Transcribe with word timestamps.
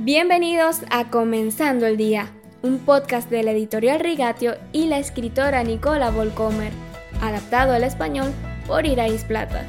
Bienvenidos 0.00 0.82
a 0.90 1.10
Comenzando 1.10 1.84
el 1.84 1.96
Día, 1.96 2.32
un 2.62 2.78
podcast 2.78 3.28
de 3.30 3.42
la 3.42 3.50
editorial 3.50 3.98
Rigatio 3.98 4.54
y 4.72 4.86
la 4.86 5.00
escritora 5.00 5.64
Nicola 5.64 6.12
Volcomer, 6.12 6.72
adaptado 7.20 7.72
al 7.72 7.82
español 7.82 8.32
por 8.68 8.86
Irais 8.86 9.24
Plata. 9.24 9.66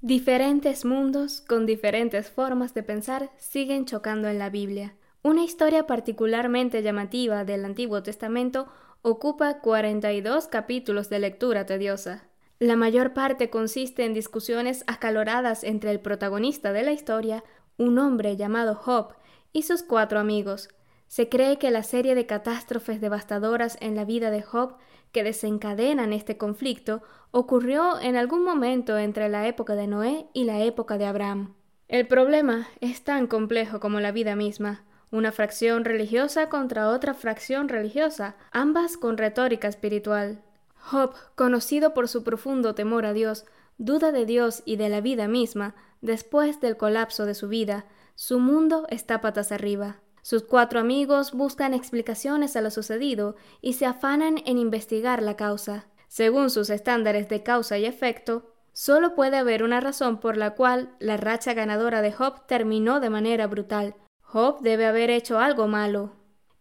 Diferentes 0.00 0.86
mundos 0.86 1.42
con 1.42 1.66
diferentes 1.66 2.30
formas 2.30 2.72
de 2.72 2.82
pensar 2.82 3.30
siguen 3.36 3.84
chocando 3.84 4.28
en 4.28 4.38
la 4.38 4.48
Biblia. 4.48 4.94
Una 5.22 5.44
historia 5.44 5.86
particularmente 5.86 6.82
llamativa 6.82 7.44
del 7.44 7.66
Antiguo 7.66 8.02
Testamento 8.02 8.68
ocupa 9.02 9.60
42 9.60 10.48
capítulos 10.48 11.10
de 11.10 11.18
lectura 11.18 11.66
tediosa. 11.66 12.30
La 12.64 12.76
mayor 12.76 13.12
parte 13.12 13.50
consiste 13.50 14.06
en 14.06 14.14
discusiones 14.14 14.84
acaloradas 14.86 15.64
entre 15.64 15.90
el 15.90 16.00
protagonista 16.00 16.72
de 16.72 16.82
la 16.82 16.92
historia, 16.92 17.44
un 17.76 17.98
hombre 17.98 18.38
llamado 18.38 18.74
Job, 18.74 19.12
y 19.52 19.64
sus 19.64 19.82
cuatro 19.82 20.18
amigos. 20.18 20.70
Se 21.06 21.28
cree 21.28 21.58
que 21.58 21.70
la 21.70 21.82
serie 21.82 22.14
de 22.14 22.24
catástrofes 22.24 23.02
devastadoras 23.02 23.76
en 23.82 23.94
la 23.94 24.06
vida 24.06 24.30
de 24.30 24.40
Job 24.40 24.76
que 25.12 25.22
desencadenan 25.22 26.14
este 26.14 26.38
conflicto 26.38 27.02
ocurrió 27.32 28.00
en 28.00 28.16
algún 28.16 28.42
momento 28.42 28.96
entre 28.96 29.28
la 29.28 29.46
época 29.46 29.74
de 29.74 29.86
Noé 29.86 30.26
y 30.32 30.44
la 30.44 30.62
época 30.62 30.96
de 30.96 31.04
Abraham. 31.04 31.52
El 31.86 32.06
problema 32.06 32.66
es 32.80 33.04
tan 33.04 33.26
complejo 33.26 33.78
como 33.78 34.00
la 34.00 34.10
vida 34.10 34.36
misma, 34.36 34.84
una 35.10 35.32
fracción 35.32 35.84
religiosa 35.84 36.48
contra 36.48 36.88
otra 36.88 37.12
fracción 37.12 37.68
religiosa, 37.68 38.36
ambas 38.52 38.96
con 38.96 39.18
retórica 39.18 39.68
espiritual. 39.68 40.42
Job, 40.86 41.14
conocido 41.34 41.94
por 41.94 42.08
su 42.08 42.22
profundo 42.24 42.74
temor 42.74 43.06
a 43.06 43.14
Dios, 43.14 43.46
duda 43.78 44.12
de 44.12 44.26
Dios 44.26 44.62
y 44.66 44.76
de 44.76 44.90
la 44.90 45.00
vida 45.00 45.28
misma, 45.28 45.74
después 46.02 46.60
del 46.60 46.76
colapso 46.76 47.24
de 47.24 47.34
su 47.34 47.48
vida, 47.48 47.86
su 48.16 48.38
mundo 48.38 48.86
está 48.90 49.22
patas 49.22 49.50
arriba. 49.50 50.02
Sus 50.20 50.42
cuatro 50.42 50.80
amigos 50.80 51.32
buscan 51.32 51.72
explicaciones 51.72 52.54
a 52.54 52.60
lo 52.60 52.70
sucedido 52.70 53.34
y 53.62 53.72
se 53.72 53.86
afanan 53.86 54.36
en 54.44 54.58
investigar 54.58 55.22
la 55.22 55.36
causa. 55.36 55.86
Según 56.06 56.50
sus 56.50 56.68
estándares 56.68 57.30
de 57.30 57.42
causa 57.42 57.78
y 57.78 57.86
efecto, 57.86 58.52
solo 58.74 59.14
puede 59.14 59.38
haber 59.38 59.62
una 59.62 59.80
razón 59.80 60.20
por 60.20 60.36
la 60.36 60.54
cual 60.54 60.94
la 60.98 61.16
racha 61.16 61.54
ganadora 61.54 62.02
de 62.02 62.12
Job 62.12 62.46
terminó 62.46 63.00
de 63.00 63.08
manera 63.08 63.46
brutal. 63.46 63.96
Job 64.20 64.60
debe 64.60 64.84
haber 64.84 65.08
hecho 65.08 65.38
algo 65.38 65.66
malo. 65.66 66.12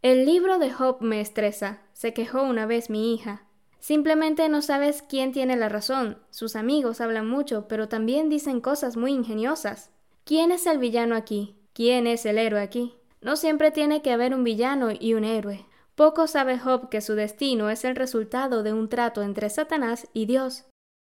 El 0.01 0.25
libro 0.25 0.59
de 0.59 0.71
Job 0.71 1.01
me 1.01 1.19
estresa, 1.19 1.81
se 1.91 2.13
quejó 2.13 2.43
una 2.43 2.65
vez 2.65 2.89
mi 2.89 3.13
hija. 3.13 3.47
Simplemente 3.83 4.47
no 4.47 4.61
sabes 4.61 5.01
quién 5.01 5.33
tiene 5.33 5.57
la 5.57 5.67
razón. 5.67 6.17
Sus 6.29 6.55
amigos 6.55 7.01
hablan 7.01 7.27
mucho, 7.27 7.67
pero 7.67 7.89
también 7.89 8.29
dicen 8.29 8.61
cosas 8.61 8.95
muy 8.95 9.11
ingeniosas. 9.11 9.91
¿Quién 10.23 10.53
es 10.53 10.65
el 10.67 10.77
villano 10.77 11.17
aquí? 11.17 11.57
¿Quién 11.73 12.07
es 12.07 12.25
el 12.25 12.37
héroe 12.37 12.61
aquí? 12.61 12.95
No 13.19 13.35
siempre 13.35 13.71
tiene 13.71 14.01
que 14.01 14.13
haber 14.13 14.33
un 14.33 14.45
villano 14.45 14.91
y 14.97 15.15
un 15.15 15.25
héroe. 15.25 15.65
Poco 15.95 16.27
sabe 16.27 16.57
Job 16.57 16.87
que 16.87 17.01
su 17.01 17.13
destino 17.15 17.69
es 17.69 17.83
el 17.83 17.97
resultado 17.97 18.63
de 18.63 18.71
un 18.71 18.87
trato 18.87 19.21
entre 19.21 19.49
Satanás 19.49 20.07
y 20.13 20.27
Dios. 20.27 20.63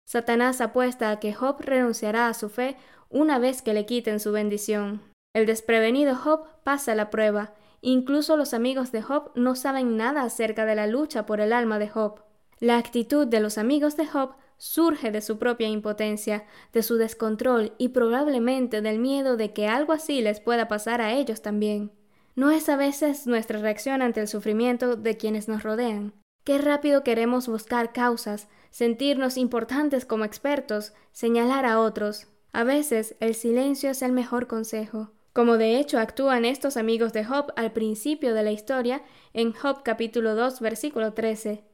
Satanás 0.08 0.60
apuesta 0.60 1.12
a 1.12 1.20
que 1.20 1.32
Job 1.32 1.58
renunciará 1.60 2.28
a 2.28 2.34
su 2.34 2.50
fe 2.50 2.76
una 3.12 3.38
vez 3.38 3.62
que 3.62 3.76
le 3.76 3.86
quiten 3.86 4.20
su 4.20 4.32
bendición. 4.32 5.04
El 5.36 5.46
desprevenido 5.46 6.16
Job 6.16 6.48
pasa 6.64 6.96
la 6.96 7.12
prueba. 7.12 7.54
Incluso 7.82 8.36
los 8.36 8.56
amigos 8.56 8.92
de 8.92 9.04
Job 9.04 9.30
no 9.36 9.54
saben 9.56 9.96
nada 9.96 10.24
acerca 10.24 10.66
de 10.66 10.74
la 10.74 10.88
lucha 10.88 11.28
por 11.28 11.40
el 11.40 11.54
alma 11.54 11.78
de 11.78 11.90
Job. 11.90 12.33
La 12.64 12.78
actitud 12.78 13.28
de 13.28 13.42
los 13.42 13.58
amigos 13.58 13.98
de 13.98 14.08
Job 14.08 14.36
surge 14.58 15.12
de 15.12 15.20
su 15.20 15.38
propia 15.38 15.68
impotencia, 15.68 16.46
de 16.72 16.82
su 16.82 16.96
descontrol 16.96 17.74
y 17.78 17.90
probablemente 17.90 18.82
del 18.82 19.00
miedo 19.00 19.36
de 19.36 19.52
que 19.52 19.68
algo 19.68 19.92
así 19.92 20.22
les 20.22 20.40
pueda 20.40 20.70
pasar 20.70 21.02
a 21.02 21.12
ellos 21.12 21.42
también. 21.42 21.92
¿No 22.36 22.52
es 22.52 22.70
a 22.70 22.78
veces 22.78 23.28
nuestra 23.28 23.60
reacción 23.60 24.02
ante 24.02 24.22
el 24.22 24.30
sufrimiento 24.30 24.96
de 24.96 25.18
quienes 25.18 25.50
nos 25.50 25.62
rodean? 25.62 26.14
Qué 26.46 26.58
rápido 26.58 27.04
queremos 27.04 27.50
buscar 27.50 27.92
causas, 27.92 28.48
sentirnos 28.70 29.36
importantes 29.36 30.06
como 30.06 30.24
expertos, 30.24 30.94
señalar 31.12 31.66
a 31.66 31.82
otros. 31.82 32.28
A 32.54 32.64
veces 32.64 33.18
el 33.20 33.36
silencio 33.36 33.90
es 33.90 34.02
el 34.02 34.14
mejor 34.14 34.48
consejo, 34.48 35.12
como 35.34 35.58
de 35.58 35.80
hecho 35.80 36.00
actúan 36.00 36.46
estos 36.46 36.78
amigos 36.78 37.12
de 37.12 37.26
Job 37.26 37.52
al 37.58 37.74
principio 37.74 38.34
de 38.34 38.44
la 38.44 38.54
historia 38.54 39.04
en 39.34 39.52
Job 39.52 39.84
capítulo 39.84 40.34
2 40.36 40.62
versículo 40.62 41.12
13 41.12 41.73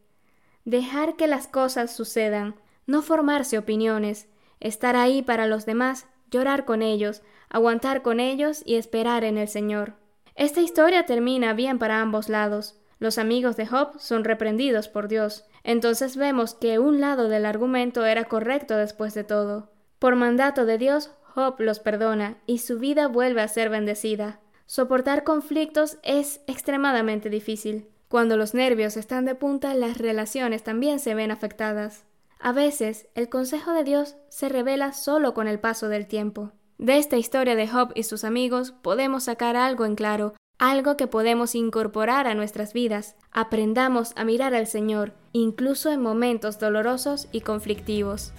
dejar 0.69 1.15
que 1.15 1.27
las 1.27 1.47
cosas 1.47 1.95
sucedan, 1.95 2.55
no 2.85 3.01
formarse 3.01 3.57
opiniones, 3.57 4.27
estar 4.59 4.95
ahí 4.95 5.21
para 5.21 5.47
los 5.47 5.65
demás, 5.65 6.07
llorar 6.29 6.65
con 6.65 6.81
ellos, 6.81 7.21
aguantar 7.49 8.01
con 8.01 8.19
ellos 8.19 8.61
y 8.65 8.75
esperar 8.75 9.23
en 9.23 9.37
el 9.37 9.47
Señor. 9.47 9.95
Esta 10.35 10.61
historia 10.61 11.05
termina 11.05 11.53
bien 11.53 11.79
para 11.79 12.01
ambos 12.01 12.29
lados. 12.29 12.79
Los 12.99 13.17
amigos 13.17 13.57
de 13.57 13.65
Job 13.65 13.99
son 13.99 14.23
reprendidos 14.23 14.87
por 14.87 15.07
Dios. 15.07 15.45
Entonces 15.63 16.15
vemos 16.17 16.53
que 16.53 16.79
un 16.79 16.99
lado 17.01 17.29
del 17.29 17.45
argumento 17.45 18.05
era 18.05 18.25
correcto 18.25 18.75
después 18.75 19.13
de 19.13 19.23
todo. 19.23 19.71
Por 19.97 20.15
mandato 20.15 20.65
de 20.65 20.77
Dios, 20.77 21.11
Job 21.23 21.55
los 21.59 21.79
perdona 21.79 22.37
y 22.45 22.59
su 22.59 22.79
vida 22.79 23.07
vuelve 23.07 23.41
a 23.41 23.47
ser 23.47 23.69
bendecida. 23.69 24.39
Soportar 24.65 25.23
conflictos 25.23 25.97
es 26.03 26.41
extremadamente 26.47 27.29
difícil. 27.29 27.87
Cuando 28.09 28.37
los 28.37 28.55
nervios 28.55 28.97
están 28.97 29.25
de 29.25 29.35
punta, 29.35 29.75
las 29.75 29.99
relaciones 29.99 30.63
también 30.63 30.97
se 30.97 31.13
ven 31.13 31.29
afectadas. 31.29 32.05
A 32.39 32.51
veces, 32.51 33.07
el 33.13 33.29
consejo 33.29 33.71
de 33.71 33.83
Dios 33.83 34.15
se 34.29 34.49
revela 34.49 34.93
solo 34.93 35.35
con 35.35 35.47
el 35.47 35.59
paso 35.59 35.89
del 35.89 36.07
tiempo. 36.07 36.51
De 36.79 36.97
esta 36.97 37.17
historia 37.17 37.55
de 37.55 37.67
Job 37.67 37.91
y 37.93 38.03
sus 38.03 38.23
amigos 38.23 38.71
podemos 38.71 39.25
sacar 39.25 39.55
algo 39.55 39.85
en 39.85 39.93
claro, 39.93 40.33
algo 40.57 40.97
que 40.97 41.05
podemos 41.05 41.53
incorporar 41.53 42.25
a 42.25 42.33
nuestras 42.33 42.73
vidas. 42.73 43.15
Aprendamos 43.31 44.13
a 44.15 44.25
mirar 44.25 44.55
al 44.55 44.65
Señor, 44.65 45.13
incluso 45.31 45.91
en 45.91 46.01
momentos 46.01 46.57
dolorosos 46.57 47.27
y 47.31 47.41
conflictivos. 47.41 48.33